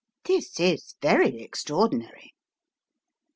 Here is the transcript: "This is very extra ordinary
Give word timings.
"This 0.25 0.59
is 0.59 0.95
very 0.99 1.43
extra 1.43 1.77
ordinary 1.77 2.33